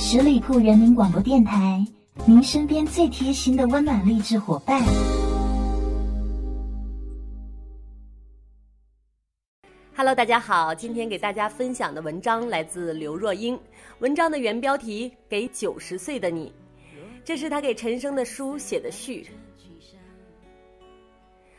[0.00, 1.84] 十里铺人民广播电台，
[2.24, 4.80] 您身边最贴心的温暖励志伙伴。
[9.96, 13.58] Hello，大家好，今天给大家分享的文章来自刘若英，
[13.98, 16.46] 文章的原标题《给九十岁的你》，
[17.24, 19.26] 这是他给陈升的书写的序。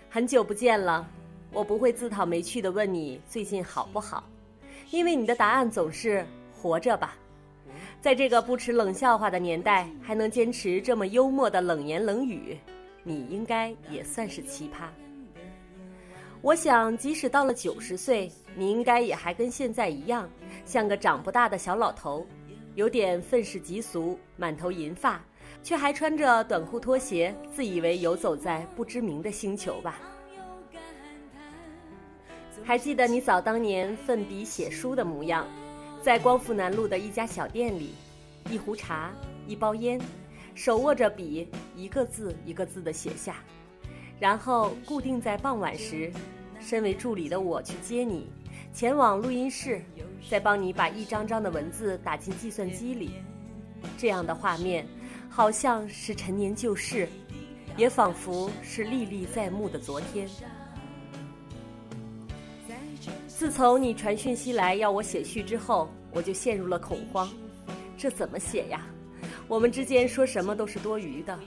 [0.10, 1.06] 很久不见了，
[1.52, 4.24] 我不会自讨没趣的问你最近好不好，
[4.92, 6.26] 因为你的答案总是
[6.56, 7.18] 活着吧。
[8.02, 12.58] 在这个不吃冷笑话的年代，还能坚持这么幽默的冷言冷语，
[13.04, 14.88] 你应该也算是奇葩。
[16.42, 20.30] 我想，即使到了九十岁，你应该也还跟现在一样，
[20.66, 22.26] 像个长不大的小老头，
[22.76, 25.22] 有点愤世嫉俗，满头银发。
[25.62, 30.00] 却还穿着短裤拖鞋，自以为游走在不知名的星球吧？
[32.64, 35.46] 还记得你早当年奋笔写书的模样，
[36.02, 37.94] 在光复南路的一家小店里，
[38.50, 39.12] 一壶茶，
[39.46, 40.00] 一包烟，
[40.56, 43.36] 手握着笔，一个字一个字的写下，
[44.18, 46.10] 然后固定在傍晚时，
[46.60, 48.30] 身为助理的我去接你，
[48.74, 49.82] 前往录音室，
[50.30, 53.12] 再帮你把一张张的文字打进计算机里，
[53.98, 54.88] 这样的画面。
[55.32, 57.08] 好像是陈年旧事，
[57.78, 60.28] 也仿佛是历历在目的昨天。
[63.40, 67.30] 自从你传讯息来要我写序之后，我就陷入了恐慌。
[67.98, 68.86] 这怎么写呀？
[69.48, 71.40] 我们之间说什么都是多余的。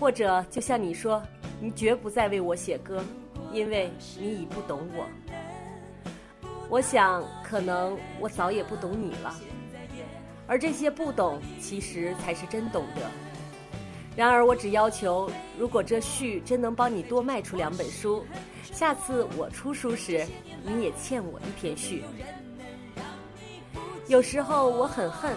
[0.00, 1.22] 或者就像你说，
[1.60, 3.00] 你绝不再为我写歌，
[3.52, 5.06] 因为你已不懂我。
[6.68, 9.32] 我想，可能我早也不懂你了。
[10.48, 13.02] 而这些不懂，其实才是真懂得。
[14.16, 18.26] 然而，我只要求，如果这序真能帮你多卖出两本书，
[18.64, 20.26] 下次我出书时，
[20.64, 22.04] 你也欠我一篇序。
[24.06, 25.36] 有时候我很恨，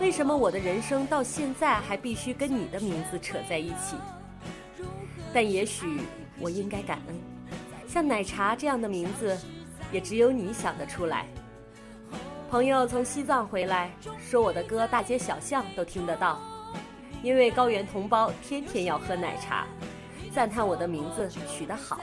[0.00, 3.96] 为什么我的人生到现在还必须跟你的名字扯在一起？
[5.32, 6.00] 但也许
[6.38, 7.16] 我应该感恩，
[7.86, 9.38] 像奶茶这样的名字，
[9.92, 11.26] 也只有你想得出来。
[12.50, 13.90] 朋友从西藏回来，
[14.20, 16.40] 说我的歌大街小巷都听得到，
[17.22, 19.66] 因为高原同胞天天要喝奶茶，
[20.34, 22.00] 赞叹我的名字取得好。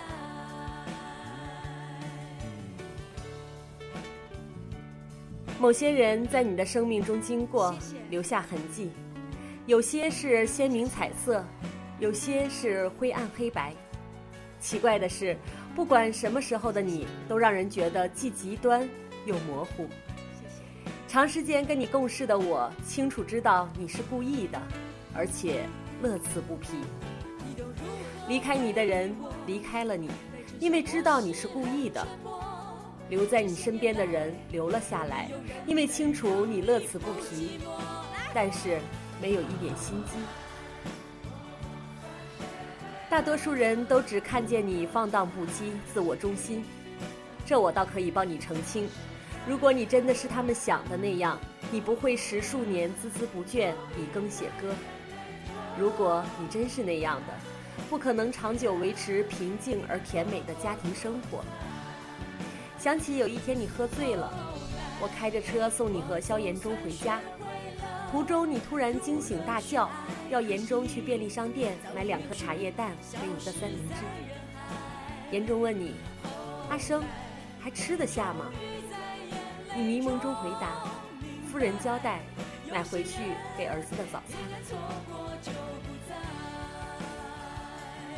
[5.63, 7.73] 某些人在你的生命中经过，
[8.09, 8.91] 留下痕迹，
[9.65, 11.41] 有些是鲜明彩色，
[11.99, 13.73] 有些是灰暗黑白。
[14.59, 15.37] 奇怪的是，
[15.73, 18.85] 不管什么时候的你，都让人觉得既极端
[19.25, 19.87] 又模糊。
[21.07, 24.61] 长时间跟你共事的我，清楚知道你是故意的，
[25.15, 25.63] 而且
[26.01, 26.71] 乐此不疲。
[28.27, 29.15] 离开你的人
[29.47, 30.09] 离开了你，
[30.59, 32.05] 因为知道你是故意的；
[33.09, 35.29] 留在你身边的人留了下来，
[35.65, 37.59] 因为清楚你乐此不疲，
[38.33, 38.79] 但是
[39.21, 40.11] 没有一点心机。
[43.09, 46.65] 大多数人都只看见你放荡不羁、自我中心，
[47.45, 48.89] 这我倒可以帮你澄清。
[49.47, 51.37] 如果你真的是他们想的那样，
[51.69, 54.73] 你不会十数年孜孜不倦以耕写歌。
[55.77, 57.33] 如果你真是那样的，
[57.89, 61.43] 不可能长久维持平静而甜美的家庭生活。
[62.83, 64.29] 想起有一天你喝醉了，
[65.01, 67.21] 我开着车送你和萧炎中回家，
[68.11, 69.89] 途中你突然惊醒大叫，
[70.29, 73.95] 要严中去便利商店买两颗茶叶蛋和一个三明治。
[75.31, 75.95] 严中问你
[76.69, 77.01] ：“阿生，
[77.57, 78.51] 还吃得下吗？”
[79.77, 80.83] 你迷蒙中回答
[81.49, 82.19] ：“夫人交代，
[82.69, 83.21] 买回去
[83.57, 84.37] 给儿子的早餐。”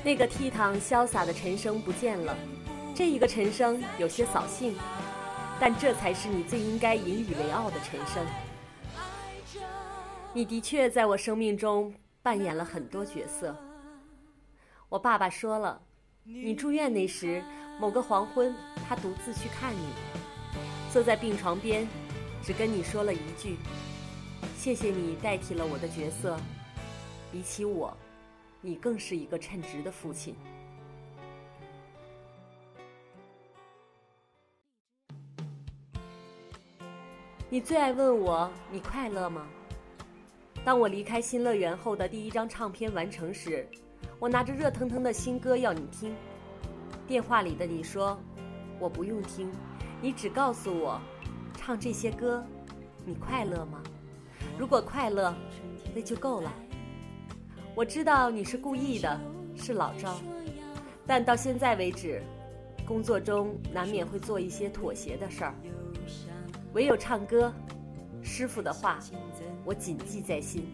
[0.04, 2.36] 那个倜傥潇洒的陈生不见了，
[2.96, 4.74] 这一个陈升有些扫兴，
[5.60, 8.26] 但这才是你最应该引以为傲的陈升。
[10.34, 13.54] 你的确在我生命中扮演了很多角色。
[14.88, 15.82] 我爸爸说了，
[16.24, 17.44] 你住院那时，
[17.82, 18.56] 某个黄昏，
[18.88, 19.90] 他独自去看你。
[20.90, 21.86] 坐在病床边，
[22.42, 23.58] 只跟你说了一句
[24.58, 26.38] ：“谢谢你代替了我的角色。
[27.30, 27.94] 比起我，
[28.62, 30.34] 你更是一个称职的父亲。”
[37.48, 39.46] 你最爱问我：“你快乐吗？”
[40.66, 43.68] 当我离开新乐园后的第一张唱片完成时，
[44.18, 46.16] 我拿着热腾腾的新歌要你听。
[47.06, 48.20] 电话里的你说
[48.80, 49.52] ：“我不用听。”
[50.02, 51.00] 你只告诉我，
[51.56, 52.44] 唱这些歌，
[53.06, 53.82] 你快乐吗？
[54.58, 55.32] 如果快乐，
[55.94, 56.52] 那就够了。
[57.76, 59.20] 我知道你是故意的，
[59.56, 60.18] 是老招，
[61.06, 62.24] 但到现在为止，
[62.88, 65.54] 工作中难免会做一些妥协的事儿。
[66.76, 67.54] 唯有唱歌，
[68.22, 69.00] 师傅的话，
[69.64, 70.68] 我谨记在心。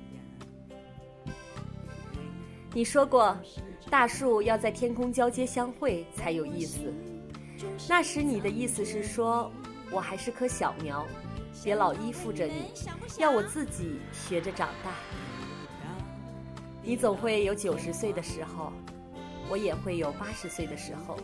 [2.74, 3.38] 你说过，
[3.88, 6.92] 大树要在天空交接相会才有意思。
[7.88, 9.51] 那时你的意思是说，
[9.92, 11.06] 我还是棵小苗，
[11.63, 12.71] 别老依附着你，
[13.19, 14.95] 要我自己学着长大。
[16.81, 18.74] 你总会有九十岁的时候，
[19.51, 21.15] 我也会有八十岁的时候。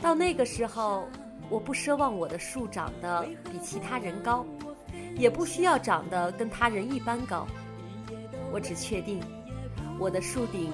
[0.00, 1.08] 到那个时候，
[1.48, 4.44] 我不奢望我的树长得比其他人高，
[5.16, 7.46] 也不需要长得跟他人一般高。
[8.52, 9.20] 我只确定，
[9.98, 10.72] 我的树顶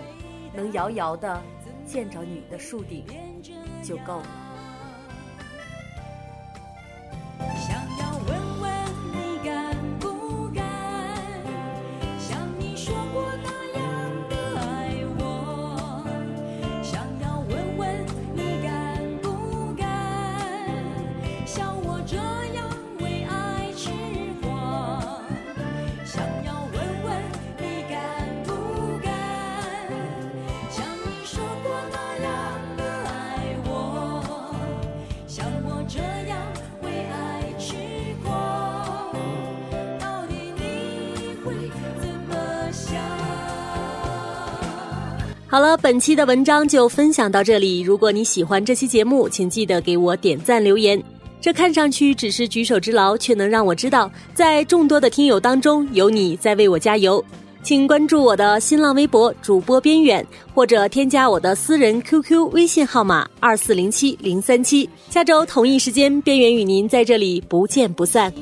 [0.55, 1.43] 能遥遥的
[1.85, 3.05] 见着你的树顶，
[3.82, 4.42] 就够了。
[45.52, 47.81] 好了，本期的文章就分享到这里。
[47.82, 50.99] 如果你喜欢这期节目，请记得给我点赞留言。
[51.43, 57.22] 这看上去只是举手之劳，却能让我知道，在众多的听友当中有你在为我加油。
[57.62, 64.88] 请关注我的新浪微博主播边远，或者添加我的私人 QQ 微信号码二四零七零三七。
[65.10, 68.32] 下周同一时间，边远与您在这里不见不散。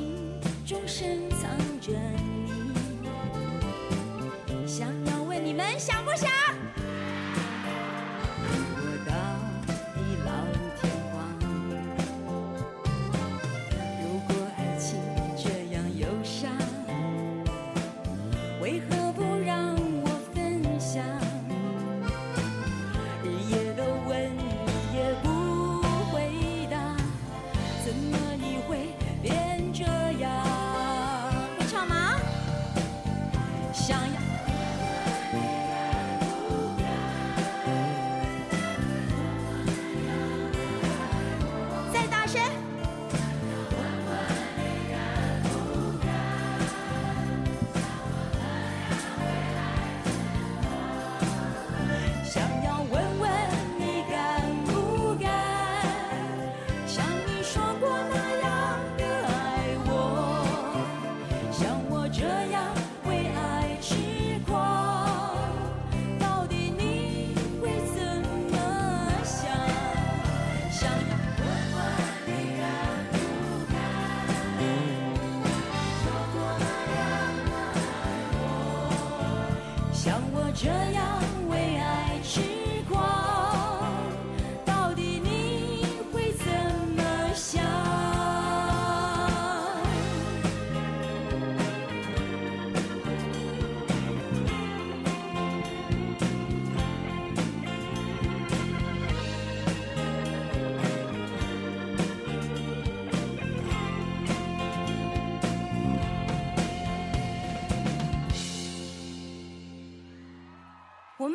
[80.63, 81.10] 这样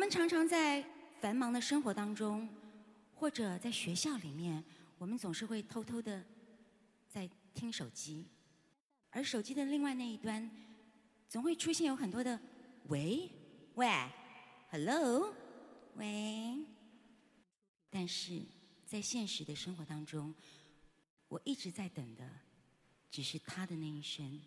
[0.09, 0.83] 常常在
[1.19, 2.47] 繁忙的生活当中，
[3.13, 4.63] 或者在学校里面，
[4.97, 6.23] 我们总是会偷偷的
[7.09, 8.25] 在听手机，
[9.09, 10.49] 而手机的另外那一端，
[11.27, 12.39] 总会出现有很多的
[12.87, 13.29] “喂，
[13.75, 13.87] 喂
[14.69, 15.33] ，hello，
[15.95, 16.57] 喂”，
[17.89, 18.41] 但是
[18.85, 20.33] 在现实的生活当中，
[21.27, 22.23] 我一直在等的，
[23.11, 24.39] 只是他的那一声。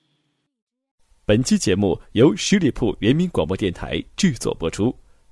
[1.27, 4.97] 本期节目由十里铺人民广播电台制作播出。